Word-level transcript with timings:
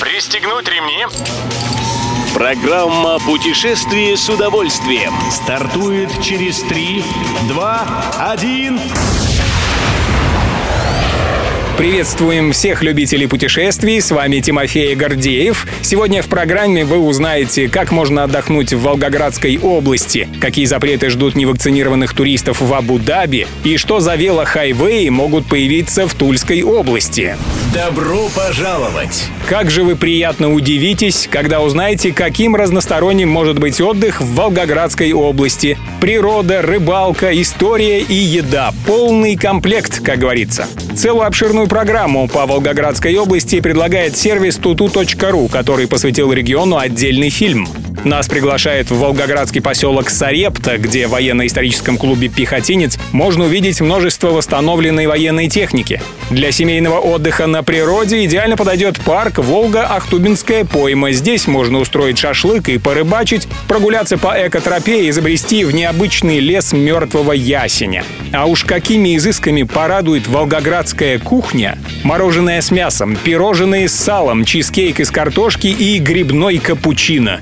Пристегнуть 0.00 0.68
ремни. 0.68 1.06
Программа 2.34 3.18
«Путешествие 3.18 4.14
с 4.18 4.28
удовольствием» 4.28 5.14
стартует 5.30 6.10
через 6.22 6.60
3, 6.60 7.02
2, 7.48 8.12
1... 8.32 8.80
Приветствуем 11.78 12.52
всех 12.52 12.82
любителей 12.82 13.26
путешествий, 13.26 14.00
с 14.00 14.10
вами 14.10 14.40
Тимофей 14.40 14.94
Гордеев. 14.94 15.66
Сегодня 15.82 16.22
в 16.22 16.26
программе 16.26 16.86
вы 16.86 16.98
узнаете, 16.98 17.68
как 17.68 17.90
можно 17.90 18.24
отдохнуть 18.24 18.72
в 18.72 18.80
Волгоградской 18.80 19.58
области, 19.58 20.26
какие 20.40 20.64
запреты 20.64 21.10
ждут 21.10 21.36
невакцинированных 21.36 22.14
туристов 22.14 22.62
в 22.62 22.72
Абу-Даби 22.72 23.46
и 23.62 23.76
что 23.76 24.00
за 24.00 24.14
велохайвеи 24.14 25.10
могут 25.10 25.46
появиться 25.46 26.08
в 26.08 26.14
Тульской 26.14 26.62
области. 26.62 27.36
Добро 27.74 28.28
пожаловать! 28.34 29.28
Как 29.48 29.70
же 29.70 29.82
вы 29.82 29.96
приятно 29.96 30.52
удивитесь, 30.52 31.28
когда 31.30 31.60
узнаете, 31.60 32.12
каким 32.12 32.54
разносторонним 32.54 33.28
может 33.28 33.58
быть 33.58 33.80
отдых 33.80 34.20
в 34.20 34.34
Волгоградской 34.34 35.12
области. 35.12 35.76
Природа, 36.00 36.62
рыбалка, 36.62 37.38
история 37.40 38.00
и 38.00 38.14
еда. 38.14 38.72
Полный 38.86 39.36
комплект, 39.36 40.00
как 40.00 40.18
говорится. 40.18 40.66
Целую 40.96 41.26
обширную 41.26 41.66
программу 41.66 42.28
по 42.28 42.46
Волгоградской 42.46 43.16
области 43.16 43.60
предлагает 43.60 44.16
сервис 44.16 44.58
tutu.ru, 44.58 45.50
который 45.50 45.88
посвятил 45.88 46.32
региону 46.32 46.78
отдельный 46.78 47.30
фильм. 47.30 47.68
Нас 48.06 48.28
приглашает 48.28 48.88
в 48.88 48.98
волгоградский 49.00 49.60
поселок 49.60 50.10
Сарепта, 50.10 50.78
где 50.78 51.08
в 51.08 51.10
военно-историческом 51.10 51.98
клубе 51.98 52.28
«Пехотинец» 52.28 53.00
можно 53.10 53.46
увидеть 53.46 53.80
множество 53.80 54.28
восстановленной 54.28 55.08
военной 55.08 55.48
техники. 55.48 56.00
Для 56.30 56.52
семейного 56.52 57.00
отдыха 57.00 57.48
на 57.48 57.64
природе 57.64 58.24
идеально 58.24 58.56
подойдет 58.56 59.00
парк 59.00 59.38
Волга-Ахтубинская 59.38 60.64
пойма. 60.64 61.10
Здесь 61.10 61.48
можно 61.48 61.78
устроить 61.80 62.18
шашлык 62.18 62.68
и 62.68 62.78
порыбачить, 62.78 63.48
прогуляться 63.66 64.18
по 64.18 64.36
экотропе 64.36 65.04
и 65.06 65.10
изобрести 65.10 65.64
в 65.64 65.74
необычный 65.74 66.38
лес 66.38 66.72
мертвого 66.72 67.32
ясеня. 67.32 68.04
А 68.32 68.46
уж 68.46 68.62
какими 68.62 69.16
изысками 69.16 69.64
порадует 69.64 70.28
волгоградская 70.28 71.18
кухня. 71.18 71.76
Мороженое 72.04 72.60
с 72.60 72.70
мясом, 72.70 73.16
пирожные 73.16 73.88
с 73.88 73.94
салом, 73.94 74.44
чизкейк 74.44 75.00
из 75.00 75.10
картошки 75.10 75.66
и 75.66 75.98
грибной 75.98 76.58
капучино. 76.58 77.40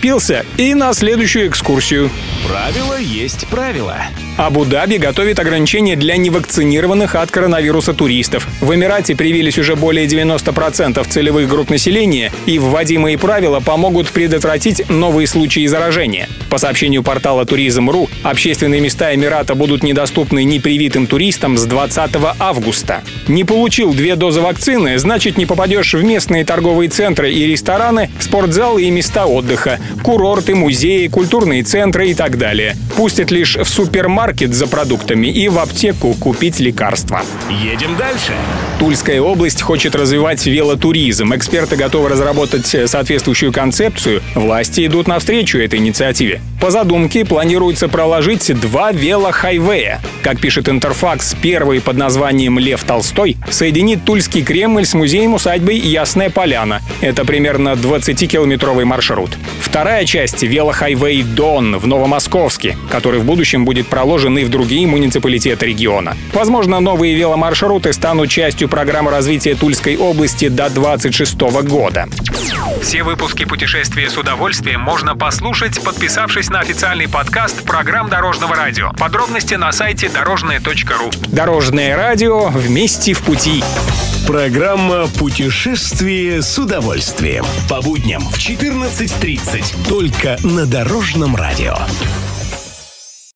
Подкрепился 0.00 0.46
и 0.56 0.72
на 0.72 0.94
следующую 0.94 1.48
экскурсию. 1.48 2.10
Правило 2.48 2.98
есть 2.98 3.46
правило. 3.48 3.98
Абу-Даби 4.38 4.96
готовит 4.96 5.38
ограничения 5.38 5.96
для 5.96 6.16
невакцинированных 6.16 7.14
от 7.14 7.30
коронавируса 7.30 7.92
туристов. 7.92 8.48
В 8.62 8.74
Эмирате 8.74 9.14
привились 9.14 9.58
уже 9.58 9.76
более 9.76 10.06
90% 10.06 11.06
целевых 11.06 11.46
групп 11.50 11.68
населения, 11.68 12.32
и 12.46 12.58
вводимые 12.58 13.18
правила 13.18 13.60
помогут 13.60 14.08
предотвратить 14.08 14.88
новые 14.88 15.26
случаи 15.26 15.66
заражения. 15.66 16.26
По 16.48 16.56
сообщению 16.56 17.02
портала 17.02 17.44
Туризм.ру, 17.44 18.08
общественные 18.22 18.80
места 18.80 19.14
Эмирата 19.14 19.54
будут 19.54 19.82
недоступны 19.82 20.42
непривитым 20.42 21.06
туристам 21.06 21.58
с 21.58 21.66
20 21.66 22.10
августа. 22.38 23.02
Не 23.28 23.44
получил 23.44 23.92
две 23.92 24.16
дозы 24.16 24.40
вакцины, 24.40 24.98
значит 24.98 25.36
не 25.36 25.44
попадешь 25.44 25.92
в 25.92 26.02
местные 26.02 26.46
торговые 26.46 26.88
центры 26.88 27.30
и 27.30 27.46
рестораны, 27.46 28.10
спортзалы 28.18 28.84
и 28.84 28.90
места 28.90 29.26
отдыха, 29.26 29.78
курорты, 30.02 30.54
музеи, 30.54 31.08
культурные 31.08 31.62
центры 31.62 32.10
и 32.10 32.14
так 32.14 32.38
далее. 32.38 32.76
Пустят 33.00 33.30
лишь 33.30 33.56
в 33.56 33.64
супермаркет 33.64 34.52
за 34.52 34.66
продуктами 34.66 35.26
и 35.28 35.48
в 35.48 35.58
аптеку 35.58 36.12
купить 36.12 36.60
лекарства. 36.60 37.22
Едем 37.48 37.96
дальше. 37.96 38.34
Тульская 38.78 39.22
область 39.22 39.62
хочет 39.62 39.94
развивать 39.94 40.44
велотуризм. 40.44 41.34
Эксперты 41.34 41.76
готовы 41.76 42.10
разработать 42.10 42.66
соответствующую 42.66 43.54
концепцию. 43.54 44.20
Власти 44.34 44.84
идут 44.84 45.08
навстречу 45.08 45.58
этой 45.58 45.78
инициативе. 45.78 46.42
По 46.60 46.70
задумке 46.70 47.24
планируется 47.24 47.88
проложить 47.88 48.52
два 48.60 48.92
велохайвея. 48.92 50.02
Как 50.22 50.38
пишет 50.38 50.68
Интерфакс, 50.68 51.34
первый 51.40 51.80
под 51.80 51.96
названием 51.96 52.58
«Лев 52.58 52.84
Толстой» 52.84 53.38
соединит 53.48 54.04
Тульский 54.04 54.42
Кремль 54.42 54.84
с 54.84 54.92
музеем-усадьбой 54.92 55.78
Ясная 55.78 56.28
Поляна. 56.28 56.82
Это 57.00 57.24
примерно 57.24 57.70
20-километровый 57.70 58.84
маршрут. 58.84 59.30
Вторая 59.62 60.04
часть— 60.04 60.42
велохайвей 60.42 61.22
«Дон» 61.22 61.78
в 61.78 61.86
Новомосковске, 61.86 62.76
который 62.90 63.20
в 63.20 63.24
будущем 63.24 63.64
будет 63.64 63.86
проложен 63.86 64.36
и 64.36 64.44
в 64.44 64.50
другие 64.50 64.86
муниципалитеты 64.86 65.66
региона. 65.66 66.16
Возможно, 66.32 66.80
новые 66.80 67.14
веломаршруты 67.14 67.92
станут 67.92 68.28
частью 68.28 68.68
программы 68.68 69.10
развития 69.10 69.54
Тульской 69.54 69.96
области 69.96 70.48
до 70.48 70.68
2026 70.68 71.40
года. 71.68 72.08
Все 72.82 73.02
выпуски 73.02 73.44
«Путешествия 73.44 74.08
с 74.08 74.16
удовольствием» 74.16 74.80
можно 74.80 75.14
послушать, 75.14 75.82
подписавшись 75.82 76.48
на 76.48 76.60
официальный 76.60 77.08
подкаст 77.08 77.62
программ 77.64 78.08
Дорожного 78.08 78.54
радио. 78.54 78.90
Подробности 78.98 79.54
на 79.54 79.70
сайте 79.72 80.08
дорожное.ру. 80.08 81.10
Дорожное 81.28 81.96
радио 81.96 82.48
вместе 82.48 83.12
в 83.12 83.20
пути. 83.22 83.62
Программа 84.26 85.06
«Путешествие 85.08 86.42
с 86.42 86.58
удовольствием». 86.58 87.44
По 87.68 87.82
будням 87.82 88.22
в 88.22 88.36
14.30. 88.36 89.88
Только 89.88 90.38
на 90.44 90.66
Дорожном 90.66 91.36
радио. 91.36 91.76